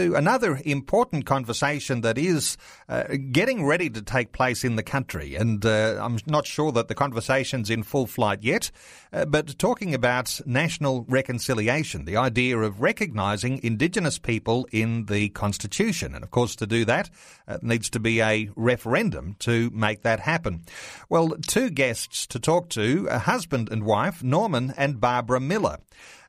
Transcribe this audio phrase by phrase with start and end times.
[0.00, 2.56] to another important conversation that is
[2.88, 5.34] uh, getting ready to take place in the country.
[5.34, 8.70] And uh, I'm not sure that the conversation's in full flight yet,
[9.12, 16.14] uh, but talking about national reconciliation, the idea of recognising Indigenous people in the Constitution.
[16.14, 17.10] And of course, to do that,
[17.46, 20.64] uh, needs to be a referendum to make that happen.
[21.10, 25.78] Well, two guests to talk to, a husband and wife, Norman and Barbara Miller.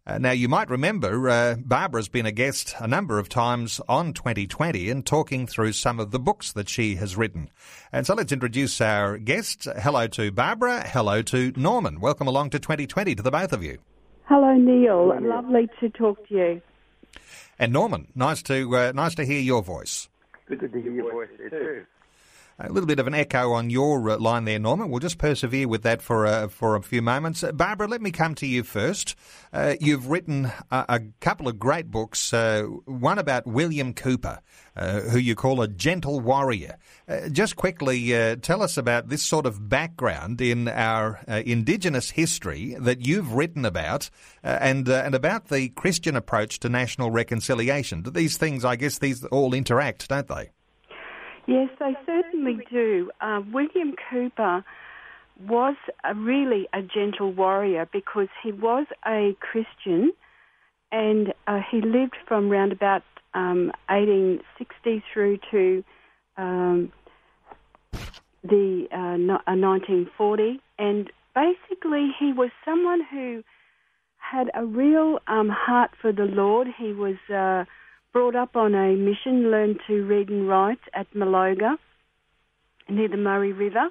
[0.08, 4.14] Uh, now, you might remember uh, Barbara's been a guest a number of times on
[4.14, 7.52] 2020 and talking through some of the books that she has written.
[7.92, 9.67] And so let's introduce our guests.
[9.78, 10.88] Hello to Barbara.
[10.88, 12.00] Hello to Norman.
[12.00, 13.78] Welcome along to 2020 to the both of you.
[14.25, 15.22] Hello, Neil.
[15.22, 16.62] Lovely to talk to you.
[17.59, 20.09] And Norman, nice to uh, nice to hear your voice.
[20.47, 21.86] Good to hear your voice too.
[22.64, 24.92] A little bit of an echo on your uh, line there, Norman.
[24.92, 27.44] We'll just persevere with that for for a few moments.
[27.44, 29.16] Uh, Barbara, let me come to you first.
[29.52, 34.42] Uh, you've written a, a, couple of great books, uh, one about William Cooper,
[34.76, 36.78] uh, who you call a gentle warrior.
[37.31, 43.34] Just quickly tell us about this sort of background in our Indigenous history that you've
[43.34, 44.09] written about
[44.44, 48.03] and, and about the Christian approach to national reconciliation.
[48.03, 50.52] These things, I guess, these all interact, don't they?
[51.47, 53.11] Yes, they certainly do.
[53.20, 54.64] Uh, William Cooper
[55.47, 60.14] was a, really a gentle warrior because he was a Christian
[60.92, 63.03] and uh, he lived from around about
[63.34, 65.84] um, 1860 through to
[66.38, 66.91] um,
[68.44, 70.44] the uh, no, 1940.
[70.44, 73.44] Uh, and basically, he was someone who
[74.18, 76.68] had a real um, heart for the Lord.
[76.78, 77.66] He was uh,
[78.13, 81.77] brought up on a mission, learned to read and write at Maloga
[82.89, 83.89] near the Murray River,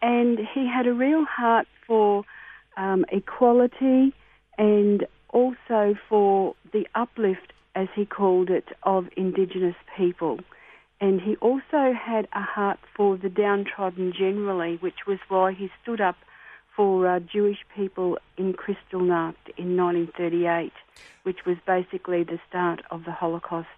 [0.00, 2.24] and he had a real heart for
[2.76, 4.14] um, equality
[4.56, 10.38] and also for the uplift, as he called it, of Indigenous people.
[11.00, 16.00] And he also had a heart for the downtrodden generally, which was why he stood
[16.00, 16.16] up
[16.76, 20.72] for uh, Jewish people in Kristallnacht in 1938,
[21.24, 23.68] which was basically the start of the Holocaust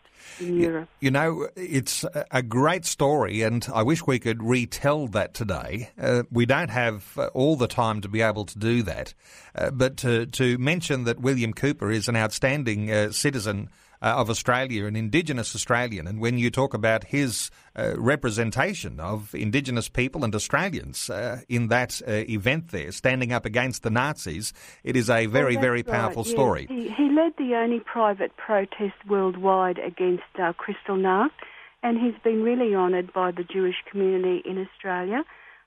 [0.41, 0.89] in Europe.
[1.01, 5.91] You know, it's a great story, and I wish we could retell that today.
[6.01, 9.15] Uh, we don't have uh, all the time to be able to do that,
[9.55, 13.69] uh, but to, to mention that William Cooper is an outstanding uh, citizen
[14.03, 16.07] uh, of Australia, an Indigenous Australian.
[16.07, 21.69] And when you talk about his uh, representation of Indigenous people and Australians uh, in
[21.69, 24.53] that uh, event there, standing up against the Nazis,
[24.83, 26.67] it is a very, well, very powerful right, story.
[26.69, 31.31] He, he, led the only private protest worldwide against uh, Kristallnacht,
[31.83, 35.23] and he's been really honoured by the Jewish community in Australia.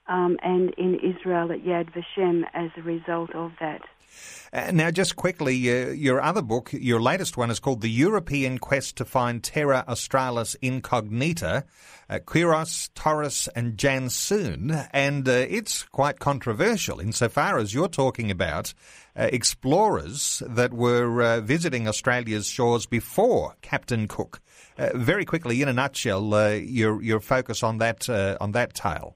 [0.07, 3.81] Um, and in Israel at Yad Vashem as a result of that.
[4.53, 8.57] Uh, now, just quickly, uh, your other book, your latest one, is called The European
[8.57, 11.63] Quest to Find Terra Australis Incognita,
[12.09, 18.73] uh, Quiros, Torres and Janszoon, and uh, it's quite controversial insofar as you're talking about
[19.17, 24.41] uh, explorers that were uh, visiting Australia's shores before Captain Cook.
[24.93, 29.15] very quickly, in a nutshell, your your focus on that on that tale.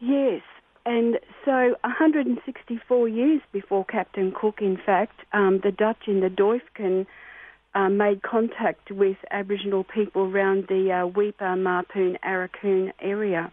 [0.00, 0.42] Yes,
[0.86, 7.06] and so 164 years before Captain Cook, in fact, um, the Dutch in the Duyfken
[7.74, 13.52] uh, made contact with Aboriginal people around the uh, Weipa, Mapoon, Aurukun area.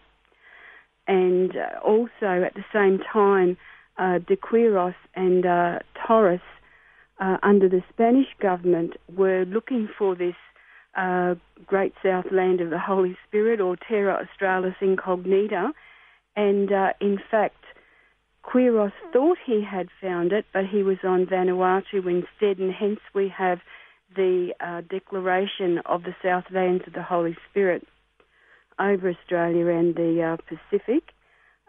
[1.08, 3.58] And uh, also at the same time,
[3.98, 6.40] uh, de Quiros and uh, Torres,
[7.20, 10.36] uh, under the Spanish government, were looking for this
[10.96, 11.36] uh,
[11.66, 15.72] great south land of the Holy Spirit, or Terra Australis Incognita,
[16.38, 17.58] and uh, in fact,
[18.44, 23.28] Quiros thought he had found it, but he was on Vanuatu instead, and hence we
[23.36, 23.60] have
[24.16, 27.86] the uh, declaration of the South Lands of the Holy Spirit
[28.80, 31.04] over Australia and the uh, Pacific.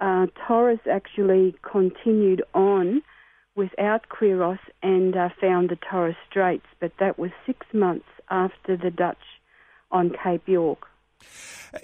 [0.01, 3.03] Uh, Torres actually continued on
[3.57, 8.91] without Quiros and uh, found the Torres Straits, but that was six months after the
[8.91, 9.17] Dutch
[9.91, 10.87] on Cape York.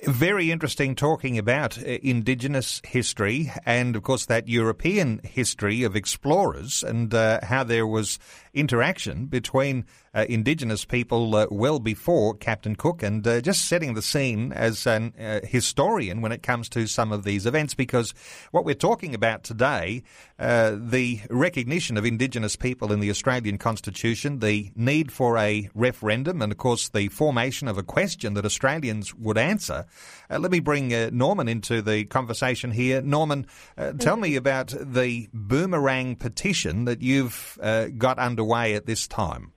[0.05, 6.83] Very interesting talking about uh, Indigenous history and, of course, that European history of explorers
[6.83, 8.19] and uh, how there was
[8.55, 9.85] interaction between
[10.23, 15.13] Indigenous people uh, well before Captain Cook and uh, just setting the scene as an
[15.19, 18.15] uh, historian when it comes to some of these events because
[18.51, 20.03] what we're talking about today,
[20.39, 26.53] the recognition of Indigenous people in the Australian Constitution, the need for a referendum and,
[26.53, 29.87] of course, the formation of a question that Australians would answer.
[30.31, 33.01] Uh, let me bring uh, Norman into the conversation here.
[33.01, 33.47] Norman,
[33.79, 39.54] uh, tell me about the boomerang petition that you've uh, got underway at this time.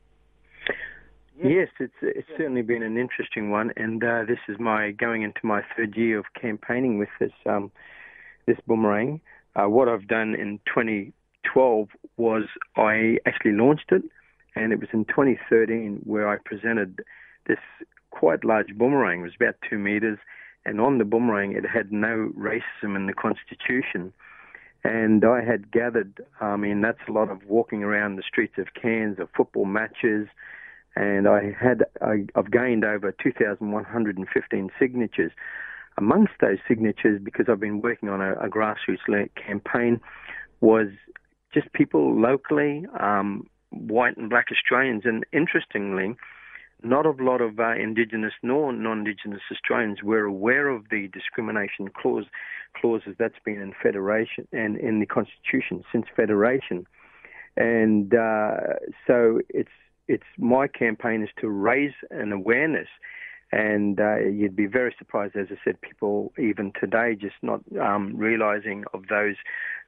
[1.44, 5.40] Yes, it's it's certainly been an interesting one, and uh, this is my going into
[5.44, 7.72] my third year of campaigning with this um,
[8.48, 9.22] this boomerang.
[9.56, 12.44] Uh, what I've done in 2012 was
[12.76, 14.04] I actually launched it,
[14.56, 17.02] and it was in 2013 where I presented
[17.46, 17.60] this
[18.10, 19.20] quite large boomerang.
[19.20, 20.18] It was about two meters,
[20.66, 24.12] and on the boomerang it had no racism in the constitution.
[24.84, 28.68] And I had gathered, I mean, that's a lot of walking around the streets of
[28.80, 30.28] Cairns, of football matches,
[30.98, 35.32] and I had, I, I've gained over 2,115 signatures.
[35.98, 40.00] Amongst those signatures, because I've been working on a, a grassroots campaign,
[40.60, 40.88] was
[41.54, 46.16] just people locally, um, white and black Australians, and interestingly,
[46.84, 52.26] not a lot of uh, Indigenous nor non-Indigenous Australians were aware of the discrimination clause
[52.76, 56.86] clauses that's been in Federation and in the Constitution since Federation,
[57.56, 58.58] and uh,
[59.08, 59.70] so it's
[60.08, 62.88] it's my campaign is to raise an awareness.
[63.52, 68.14] And uh, you'd be very surprised, as I said, people even today just not um,
[68.18, 69.36] realizing of those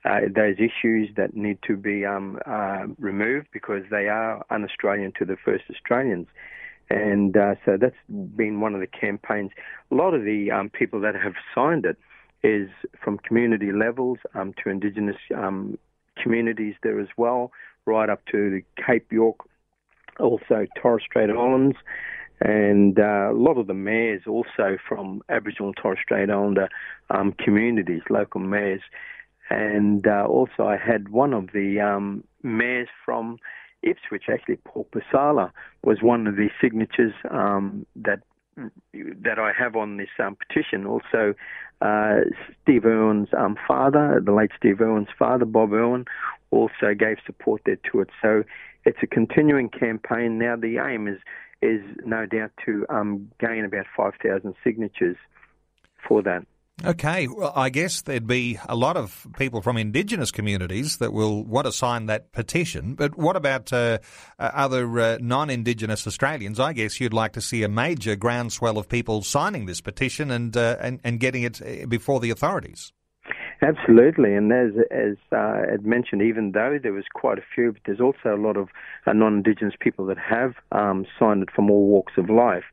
[0.06, 5.26] uh, those issues that need to be um, uh, removed because they are un-Australian to
[5.26, 6.28] the first Australians.
[6.90, 9.52] And uh, so that's been one of the campaigns.
[9.92, 11.98] A lot of the um, people that have signed it
[12.44, 12.70] is
[13.04, 15.78] from community levels um, to Indigenous um,
[16.22, 17.52] communities there as well,
[17.86, 19.38] right up to the Cape York,
[20.20, 21.78] also Torres Strait Islands,
[22.42, 26.70] and uh, a lot of the mayors also from Aboriginal and Torres Strait Islander
[27.10, 28.82] um, communities, local mayors.
[29.50, 33.40] And uh, also, I had one of the um, mayors from
[33.82, 35.52] Ipswich, actually, Paul Pisasale
[35.84, 38.20] was one of the signatures um, that
[39.24, 40.86] that I have on this um, petition.
[40.86, 41.34] Also,
[41.82, 42.18] uh,
[42.62, 46.06] Steve Irwin's um, father, the late Steve Irwin's father, Bob Irwin,
[46.52, 48.10] also gave support there to it.
[48.22, 48.44] So
[48.86, 50.38] it's a continuing campaign.
[50.38, 51.20] Now the aim is
[51.62, 55.18] is no doubt to um, gain about 5,000 signatures
[56.08, 56.46] for that.
[56.86, 61.44] Okay, well, I guess there'd be a lot of people from Indigenous communities that will
[61.44, 62.96] want to sign that petition.
[62.96, 63.98] But what about uh,
[64.40, 66.58] uh, other uh, non Indigenous Australians?
[66.58, 70.56] I guess you'd like to see a major groundswell of people signing this petition and,
[70.56, 72.94] uh, and, and getting it uh, before the authorities.
[73.62, 77.82] Absolutely, and as as uh, Ed mentioned, even though there was quite a few, but
[77.86, 78.70] there's also a lot of
[79.06, 82.64] uh, non-Indigenous people that have um, signed it from all walks of life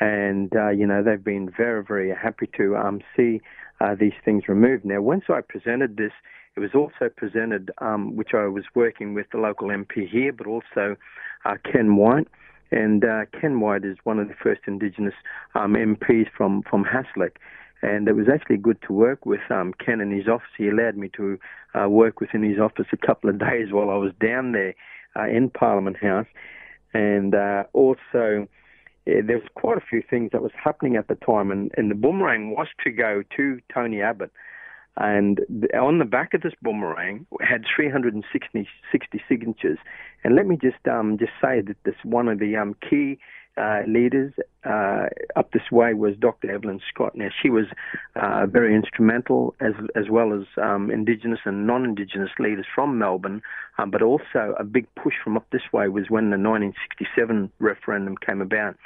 [0.00, 3.40] and uh, you know they've been very very happy to um, see
[3.80, 4.84] uh, these things removed.
[4.84, 6.12] Now, once I presented this,
[6.56, 10.46] it was also presented, um, which I was working with the local MP here, but
[10.46, 10.96] also
[11.44, 12.28] uh, Ken Wyatt.
[12.70, 15.14] And uh, Ken Wyatt is one of the first Indigenous
[15.54, 17.36] um, MPs from from Hasluck,
[17.82, 20.48] and it was actually good to work with um, Ken in his office.
[20.56, 21.38] He allowed me to
[21.74, 24.74] uh, work within his office a couple of days while I was down there
[25.16, 26.26] uh, in Parliament House,
[26.94, 28.48] and uh, also
[29.06, 31.90] yeah, there was quite a few things that was happening at the time, and, and
[31.90, 34.30] the boomerang was to go to Tony Abbott.
[34.98, 35.40] And
[35.80, 39.78] on the back of this boomerang had 360 60 signatures.
[40.24, 43.18] And let me just um, just say that this one of the um, key
[43.58, 44.32] uh, leaders
[44.64, 46.50] uh, up this way was Dr.
[46.50, 47.14] Evelyn Scott.
[47.14, 47.66] Now she was
[48.16, 53.42] uh, very instrumental, as as well as um, Indigenous and non-Indigenous leaders from Melbourne,
[53.78, 58.16] um, but also a big push from up this way was when the 1967 referendum
[58.16, 58.76] came about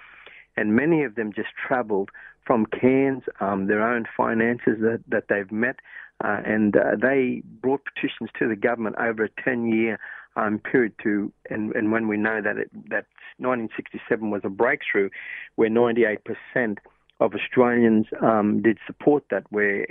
[0.56, 2.10] and many of them just travelled
[2.46, 5.76] from Cairns, um, their own finances that, that they've met,
[6.24, 9.98] uh, and uh, they brought petitions to the government over a 10-year
[10.36, 13.06] um, period to, and, and when we know that it, that
[13.38, 15.10] 1967 was a breakthrough,
[15.56, 16.78] where 98%
[17.20, 19.86] of Australians um, did support that, where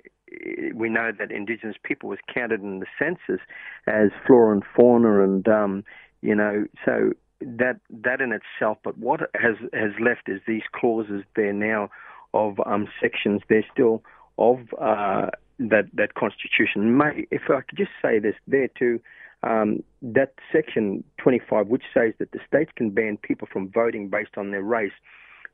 [0.73, 3.41] we know that Indigenous people was counted in the census
[3.87, 5.83] as flora and fauna, and um,
[6.21, 8.77] you know, so that that in itself.
[8.83, 11.89] But what has has left is these clauses there now
[12.33, 13.41] of um, sections.
[13.49, 14.03] They're still
[14.37, 15.27] of uh,
[15.59, 16.97] that that constitution.
[16.97, 18.99] May, if I could just say this there too.
[19.43, 24.37] Um, that section 25, which says that the states can ban people from voting based
[24.37, 24.91] on their race.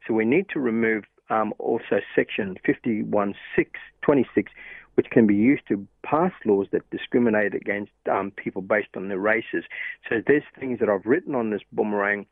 [0.05, 4.51] So we need to remove um, also Section 51626,
[4.95, 9.19] which can be used to pass laws that discriminate against um, people based on their
[9.19, 9.63] races.
[10.09, 12.25] So there's things that I've written on this boomerang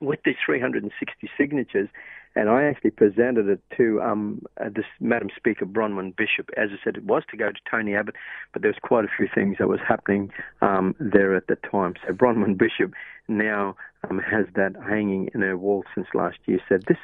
[0.00, 1.88] with these 360 signatures,
[2.36, 6.50] and I actually presented it to um, uh, this Madam Speaker Bronwyn Bishop.
[6.56, 8.16] As I said, it was to go to Tony Abbott,
[8.52, 11.94] but there was quite a few things that was happening um, there at the time.
[12.06, 12.92] So Bronwyn Bishop
[13.28, 13.76] now
[14.08, 16.58] um, has that hanging in her wall since last year.
[16.68, 16.98] So this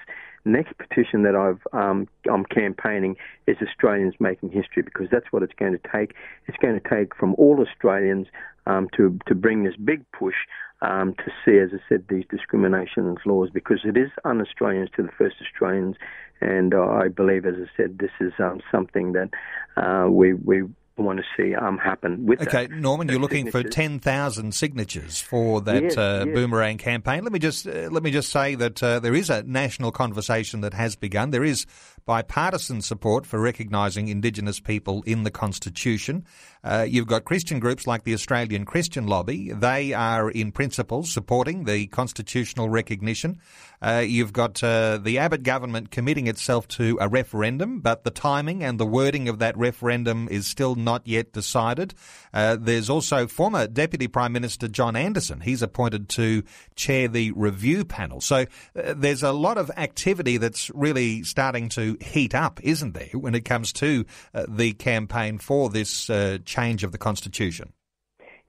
[0.44, 5.52] next petition that I've um, I'm campaigning is Australians making history because that's what it's
[5.54, 6.14] going to take.
[6.46, 8.26] It's going to take from all Australians
[8.66, 10.34] um, to to bring this big push
[10.82, 15.12] um, to see, as I said, these discrimination laws because it is un-Australians to the
[15.16, 15.96] first Australians,
[16.40, 19.30] and uh, I believe, as I said, this is um, something that
[19.76, 20.62] uh, we we
[20.96, 22.70] want to see um, happen with okay, that.
[22.76, 23.62] Norman, you're looking signatures.
[23.62, 26.34] for ten thousand signatures for that Yes, uh, yes.
[26.34, 27.22] boomerang campaign.
[27.24, 30.60] Let me just uh, let me just say that uh, there is a national conversation
[30.60, 31.30] that has begun.
[31.30, 31.66] There is
[32.06, 36.24] bipartisan support for recognising Indigenous people in the Constitution.
[36.62, 39.52] Uh, you've got Christian groups like the Australian Christian Lobby.
[39.52, 43.38] They are, in principle, supporting the constitutional recognition.
[43.80, 48.62] Uh, you've got uh, the Abbott government committing itself to a referendum, but the timing
[48.62, 51.94] and the wording of that referendum is still not yet decided.
[52.34, 55.40] Uh, there's also former Deputy Prime Minister John Anderson.
[55.40, 56.42] He's appointed to
[56.74, 58.20] chair the review panel.
[58.20, 58.44] So
[58.76, 63.34] uh, there's a lot of activity that's really starting to heat up, isn't there, when
[63.34, 64.04] it comes to
[64.34, 67.72] uh, the campaign for this uh, change of the Constitution?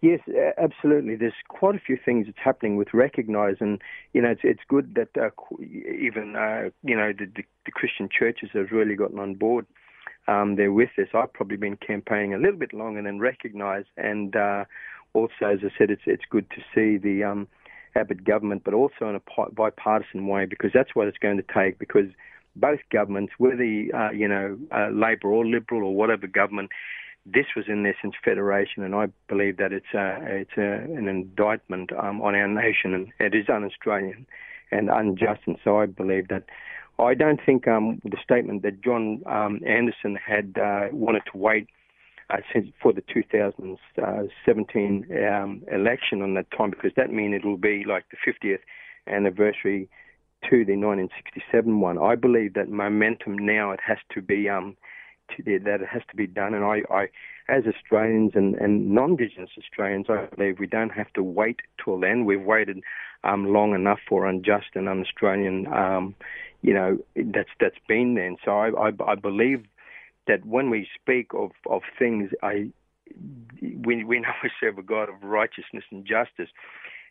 [0.01, 0.19] Yes,
[0.57, 1.15] absolutely.
[1.15, 3.79] There's quite a few things that's happening with recognise, and
[4.13, 5.29] you know, it's it's good that uh,
[5.61, 9.67] even uh, you know the, the the Christian churches have really gotten on board.
[10.27, 11.09] Um, they're with this.
[11.13, 14.65] I've probably been campaigning a little bit longer than recognise, and uh,
[15.13, 17.47] also, as I said, it's it's good to see the um,
[17.95, 21.77] Abbott government, but also in a bipartisan way because that's what it's going to take.
[21.77, 22.07] Because
[22.55, 26.71] both governments, whether uh, you know uh, Labor or Liberal or whatever government,
[27.25, 31.91] this was in essence federation, and I believe that it's a, it's a, an indictment
[31.93, 34.25] um, on our nation, and it is un-Australian
[34.71, 35.41] and unjust.
[35.45, 36.45] And so I believe that
[36.97, 41.67] I don't think um, the statement that John um, Anderson had uh, wanted to wait
[42.29, 42.37] uh,
[42.81, 48.05] for the 2017 um, election on that time, because that means it will be like
[48.09, 48.59] the 50th
[49.07, 49.89] anniversary
[50.49, 51.97] to the 1967 one.
[51.97, 54.75] I believe that momentum now it has to be um,
[55.35, 57.07] to that it has to be done, and I, I
[57.47, 62.25] as Australians and, and non-Indigenous Australians, I believe we don't have to wait till then.
[62.25, 62.81] We've waited
[63.23, 66.15] um, long enough for unjust and un-Australian, um,
[66.61, 68.27] you know, that's that's been there.
[68.27, 69.65] And so I, I, I believe
[70.27, 72.71] that when we speak of, of things, I
[73.61, 76.49] we we know we serve a God of righteousness and justice,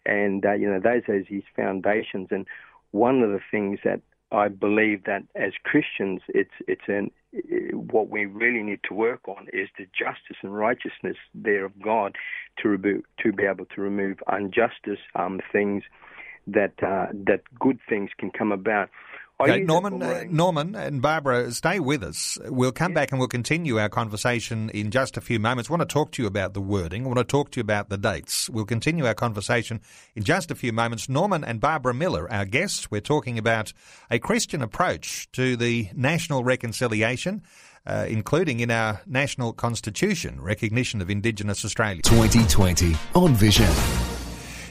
[0.07, 2.29] and uh, you know those are His foundations.
[2.31, 2.47] And
[2.93, 4.01] one of the things that
[4.33, 7.11] I believe that as Christians, it's it's an
[7.73, 12.17] what we really need to work on is the justice and righteousness there of God
[12.63, 15.85] to to be able to remove injustice, um, things
[16.47, 18.89] that uh, that good things can come about.
[19.41, 22.39] I Okay, Norman, uh, Norman and Barbara, stay with us.
[22.45, 25.71] We'll come back and we'll continue our conversation in just a few moments.
[25.71, 27.05] I want to talk to you about the wording.
[27.05, 28.51] I want to talk to you about the dates.
[28.51, 29.81] We'll continue our conversation
[30.15, 31.09] in just a few moments.
[31.09, 33.73] Norman and Barbara Miller, our guests, we're talking about
[34.11, 37.43] a Christian approach to the national reconciliation.
[37.87, 42.03] Uh, including in our national constitution, recognition of Indigenous Australia.
[42.03, 43.67] 2020 on Vision.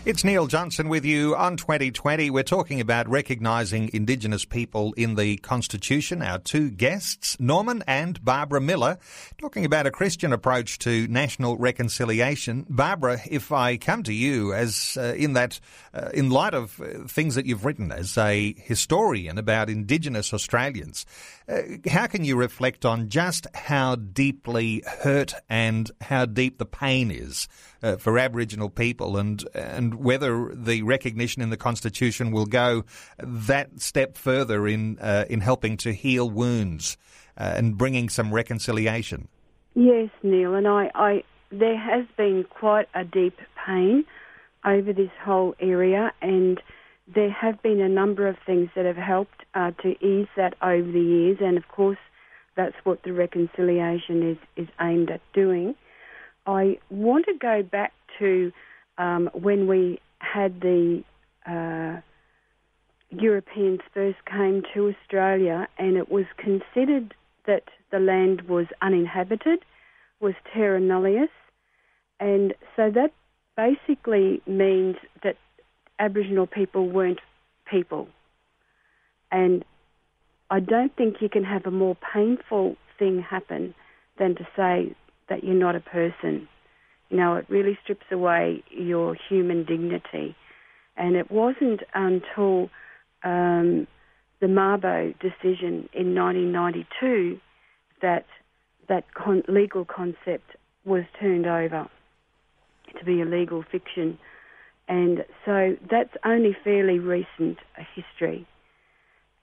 [0.06, 2.30] It's Neil Johnson with you on 2020.
[2.30, 6.22] We're talking about recognising Indigenous people in the Constitution.
[6.22, 8.98] Our two guests, Norman and Barbara Miller,
[9.38, 12.66] talking about a Christian approach to national reconciliation.
[12.70, 15.60] Barbara, if I come to you as uh, in that,
[15.94, 21.06] uh, in light of uh, things that you've written as a historian about Indigenous Australians,
[21.50, 27.12] uh, how can you reflect on just how deeply hurt and how deep the pain
[27.12, 27.50] is
[27.82, 32.84] uh, for Aboriginal people, and and whether the recognition in the Constitution will go
[33.18, 36.98] that step further in uh, in helping to heal wounds
[37.38, 39.28] uh, and bringing some reconciliation?
[39.76, 44.06] Yes, Neil, and I, I, there has been quite a deep pain
[44.66, 46.62] over this whole area, and
[47.08, 50.92] there have been a number of things that have helped uh, to ease that over
[50.92, 51.98] the years, and of course,
[52.56, 55.76] that's what the reconciliation is, is aimed at doing.
[56.50, 58.52] I want to go back to
[58.98, 61.04] um, when we had the
[61.46, 62.02] uh,
[63.12, 67.14] Europeans first came to Australia, and it was considered
[67.46, 69.60] that the land was uninhabited,
[70.20, 71.30] was terra nullius,
[72.20, 73.14] and so that
[73.56, 75.38] basically means that
[76.00, 77.20] Aboriginal people weren't
[77.70, 78.08] people.
[79.32, 79.64] And
[80.50, 83.76] I don't think you can have a more painful thing happen
[84.18, 84.96] than to say
[85.30, 86.48] that you're not a person.
[87.10, 90.36] You know, it really strips away your human dignity.
[90.96, 92.70] And it wasn't until
[93.24, 93.88] um,
[94.42, 97.40] the Mabo decision in 1992
[98.02, 98.26] that
[98.88, 101.88] that con- legal concept was turned over
[102.98, 104.18] to be a legal fiction.
[104.88, 107.60] And so that's only fairly recent
[107.96, 108.48] history.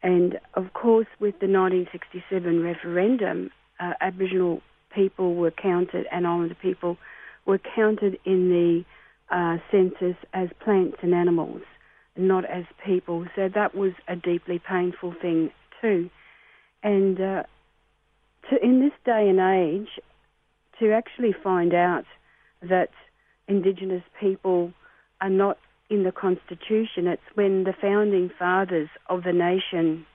[0.02, 4.62] And of course, with the 1967 referendum, uh, Aboriginal
[4.96, 6.96] people were counted and Islander people
[7.44, 8.84] were counted in the
[9.30, 11.62] uh, census as plants and animals,
[12.16, 13.26] not as people.
[13.36, 15.50] So that was a deeply painful thing
[15.80, 16.10] too.
[16.82, 17.42] And uh,
[18.50, 19.88] to, in this day and age,
[20.80, 22.04] to actually find out
[22.62, 22.90] that
[23.48, 24.72] Indigenous people
[25.20, 30.06] are not in the Constitution, it's when the founding fathers of the nation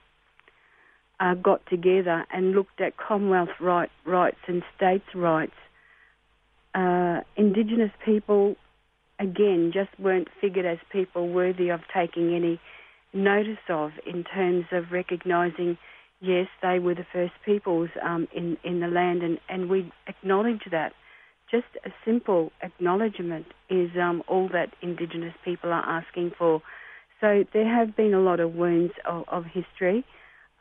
[1.22, 5.54] uh, got together and looked at Commonwealth right, rights and states' rights.
[6.74, 8.56] Uh, Indigenous people,
[9.20, 12.60] again, just weren't figured as people worthy of taking any
[13.13, 15.78] notice of in terms of recognising,
[16.22, 20.63] yes, they were the first peoples um, in, in the land, and, and we acknowledge
[20.72, 20.94] that.
[21.51, 26.62] Just a simple acknowledgement is um, all that Indigenous people are asking for.
[27.20, 30.06] So there have been a lot of wounds of, of history.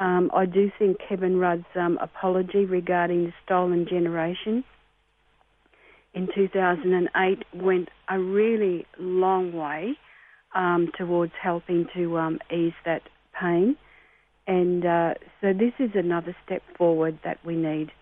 [0.00, 4.64] Um, I do think Kevin Rudd's um, apology regarding the stolen generation
[6.14, 9.97] in 2008 went a really long way
[10.54, 13.02] um, towards helping to um, ease that
[13.38, 13.76] pain.
[14.47, 17.92] And uh, so this is another step forward that we need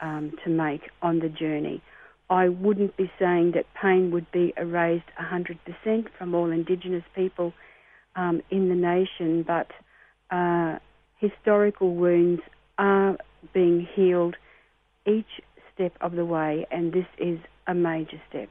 [0.00, 1.80] um, to make on the journey.
[2.28, 7.52] I wouldn't be saying that pain would be erased 100% from all Indigenous people
[8.16, 9.70] um, in the nation, but
[10.30, 10.78] uh,
[11.22, 12.42] historical wounds
[12.78, 13.16] are
[13.54, 14.34] being healed
[15.06, 15.40] each
[15.72, 18.48] step of the way, and this is a major step.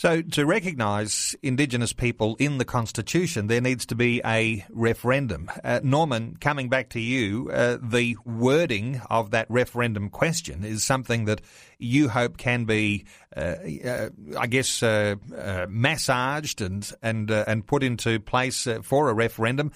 [0.00, 5.50] So, to recognise Indigenous people in the Constitution, there needs to be a referendum.
[5.62, 11.26] Uh, Norman, coming back to you, uh, the wording of that referendum question is something
[11.26, 11.42] that
[11.78, 13.04] you hope can be,
[13.36, 19.12] uh, uh I guess, uh, uh, massaged and and and put into place for a
[19.12, 19.70] referendum.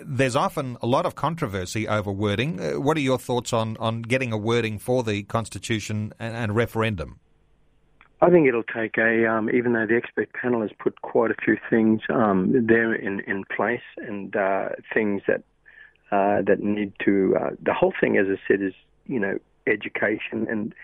[0.00, 2.58] there's often a lot of controversy over wording.
[2.82, 7.20] what are your thoughts on on getting a wording for the Constitution and, and referendum?
[8.20, 11.36] I think it'll take a, um, even though the expert panel has put quite a
[11.44, 15.42] few things um, there in, in place and uh, things that
[16.10, 18.72] uh, that need to, uh, the whole thing, as I said, is,
[19.06, 20.46] you know, education.
[20.48, 20.74] And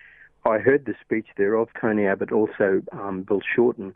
[0.45, 3.95] I heard the speech there of Tony Abbott, also um, Bill Shorten,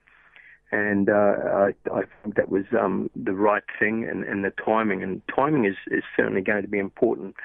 [0.73, 5.03] and uh, I, I think that was um, the right thing and, and the timing.
[5.03, 7.37] And timing is, is certainly going to be important.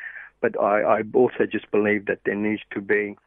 [0.42, 3.18] But I, I also just believe that there needs to be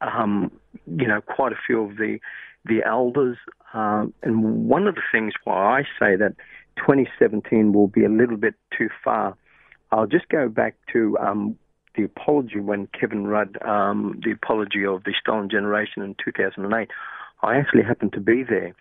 [0.00, 0.50] um,
[0.86, 2.18] you know, quite a few of the
[2.64, 3.36] the elders.
[3.74, 6.34] Um, and one of the things why I say that
[6.76, 9.36] 2017 will be a little bit too far,
[9.92, 11.56] I'll just go back to um,
[11.96, 16.88] the apology when Kevin Rudd, um, the apology of the stolen generation in 2008.
[17.42, 18.74] I actually happened to be there.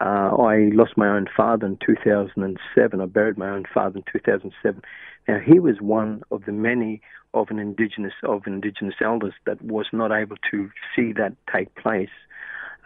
[0.00, 3.00] Uh, I lost my own father in 2007.
[3.00, 4.82] I buried my own father in 2007.
[5.26, 7.02] Now he was one of the many
[7.34, 12.08] of an indigenous of indigenous elders that was not able to see that take place.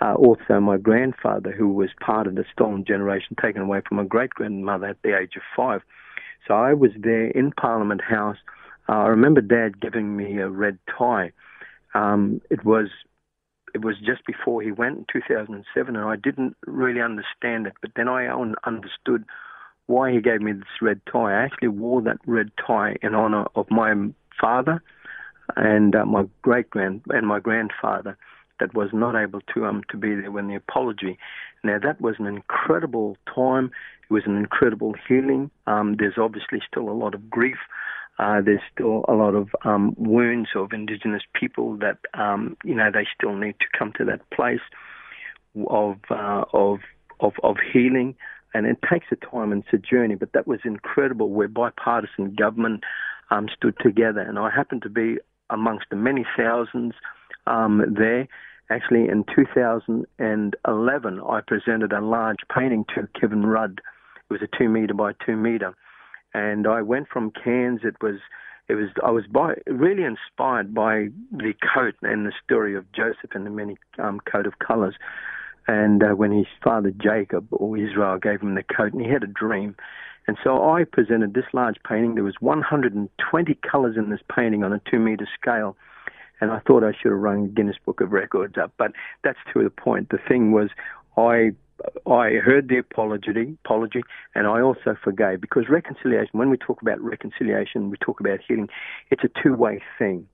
[0.00, 4.04] Uh, also, my grandfather, who was part of the stolen generation, taken away from my
[4.04, 5.80] great grandmother at the age of five.
[6.48, 8.38] So I was there in Parliament House.
[8.88, 11.30] Uh, I remember Dad giving me a red tie.
[11.94, 12.88] Um, it was
[13.74, 17.74] it was just before he went in 2007, and I didn't really understand it.
[17.80, 19.24] But then I understood
[19.86, 21.32] why he gave me this red tie.
[21.32, 23.94] I actually wore that red tie in honor of my
[24.40, 24.82] father
[25.56, 28.16] and uh, my great grand and my grandfather
[28.60, 31.18] that was not able to um to be there when the apology.
[31.64, 33.70] Now that was an incredible time.
[34.08, 35.50] It was an incredible healing.
[35.66, 37.58] Um, there's obviously still a lot of grief.
[38.18, 42.90] Uh, there's still a lot of um, wounds of Indigenous people that um, you know
[42.92, 44.60] they still need to come to that place
[45.68, 46.80] of uh, of
[47.20, 48.14] of of healing,
[48.54, 50.14] and it takes a time and it's a journey.
[50.14, 51.30] But that was incredible.
[51.30, 52.84] Where bipartisan government
[53.32, 54.20] um, stood together.
[54.20, 55.16] And I happened to be
[55.50, 56.94] amongst the many thousands
[57.46, 58.28] um, there.
[58.70, 63.80] Actually, in 2011, I presented a large painting to Kevin Rudd.
[64.30, 65.74] It was a two meter by two meter,
[66.34, 67.80] and I went from Cairns.
[67.84, 68.16] It was,
[68.68, 68.88] it was.
[69.04, 73.50] I was by, really inspired by the coat and the story of Joseph and the
[73.50, 74.94] many um, coat of colours.
[75.68, 79.22] And uh, when his father Jacob or Israel gave him the coat, and he had
[79.22, 79.76] a dream,
[80.26, 82.14] And so I presented this large painting.
[82.14, 85.76] There was 120 colours in this painting on a two metre scale.
[86.40, 88.90] And I thought I should have rung Guinness Book of Records up, but
[89.22, 90.08] that's to the point.
[90.08, 90.70] The thing was,
[91.16, 91.52] I
[92.06, 94.02] I heard the apology, apology,
[94.34, 96.38] and I also forgave because reconciliation.
[96.38, 98.68] When we talk about reconciliation, we talk about healing.
[99.10, 100.26] It's a two-way thing.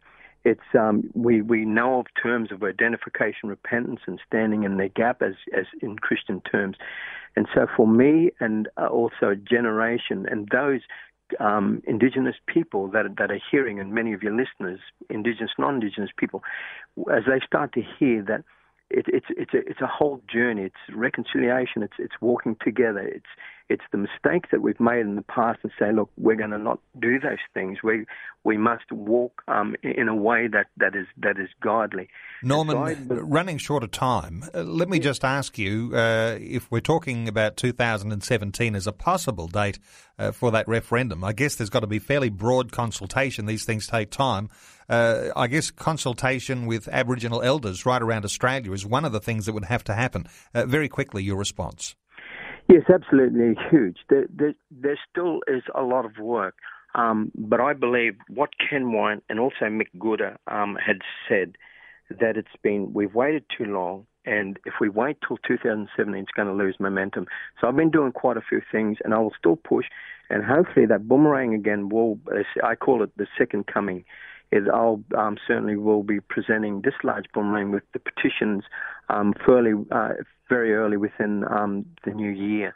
[0.45, 5.21] It's um, we we know of terms of identification, repentance, and standing in the gap
[5.21, 6.77] as as in Christian terms,
[7.37, 10.81] and so for me and uh, also generation and those
[11.41, 14.81] um, Indigenous people that that are hearing, and many of your listeners,
[15.11, 16.43] Indigenous, non-Indigenous people,
[17.13, 18.45] as they start to hear that
[18.91, 20.63] it, it's it's a it's a whole journey.
[20.63, 21.83] It's reconciliation.
[21.83, 23.01] It's it's walking together.
[23.01, 23.27] It's
[23.69, 26.59] it's the mistakes that we've made in the past and say, look, we're going to
[26.59, 27.79] not do those things.
[27.83, 28.07] We
[28.45, 32.09] we must walk um, in a way that, that is that is godly.
[32.43, 37.29] Norman, running short of time, uh, let me just ask you uh, if we're talking
[37.29, 39.79] about 2017 as a possible date
[40.19, 41.23] uh, for that referendum.
[41.25, 43.47] I guess there's got to be fairly broad consultation.
[43.47, 44.49] These things take time.
[44.89, 49.45] Uh, I guess consultation with Aboriginal elders right around Australia is one of the things
[49.45, 50.27] that would have to happen.
[50.55, 51.95] Uh, very quickly, your response.
[52.69, 53.97] Yes, absolutely huge.
[54.11, 56.57] There, there, there still is a lot of work.
[56.95, 61.57] Um, but I believe what Ken Wyatt and also Mick Gooda um, had said
[62.21, 66.49] that it's been we've waited too long, and if we wait till 2017, it's going
[66.49, 67.27] to lose momentum.
[67.61, 69.87] So I've been doing quite a few things, and I will still push,
[70.31, 72.19] and hopefully that boomerang again will.
[72.65, 74.05] I call it the second coming.
[74.51, 78.65] Is I'll um, certainly will be presenting this large boomerang with the petitions
[79.11, 80.15] um, fairly uh,
[80.49, 82.75] very early within um, the new year.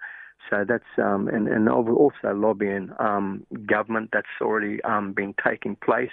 [0.51, 6.11] So that's um, and and also lobbying um, government that's already um, been taking place.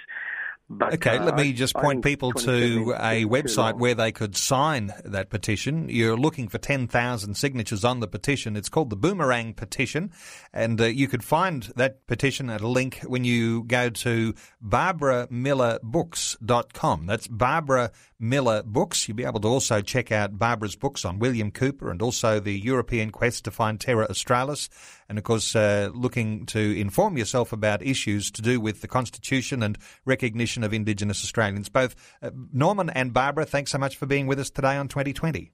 [0.72, 4.94] But, okay, uh, let me just point people to a website where they could sign
[5.04, 5.88] that petition.
[5.88, 8.54] You're looking for 10,000 signatures on the petition.
[8.54, 10.12] It's called the Boomerang Petition,
[10.52, 14.32] and uh, you could find that petition at a link when you go to
[14.64, 17.06] barbaramillerbooks.com.
[17.06, 19.08] That's Barbara Miller Books.
[19.08, 22.56] You'll be able to also check out Barbara's books on William Cooper and also the
[22.56, 24.68] European quest to find Terra Australis.
[25.08, 29.62] And of course, uh, looking to inform yourself about issues to do with the Constitution
[29.62, 31.68] and recognition of Indigenous Australians.
[31.68, 35.52] Both uh, Norman and Barbara, thanks so much for being with us today on 2020.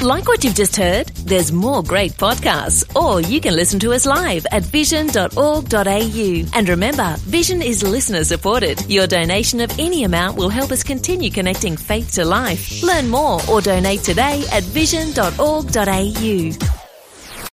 [0.00, 1.08] Like what you've just heard?
[1.08, 6.44] There's more great podcasts, or you can listen to us live at vision.org.au.
[6.54, 8.88] And remember, Vision is listener supported.
[8.88, 12.80] Your donation of any amount will help us continue connecting faith to life.
[12.82, 16.77] Learn more or donate today at vision.org.au.